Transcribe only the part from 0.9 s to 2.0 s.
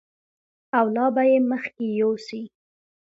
لا به یې مخکې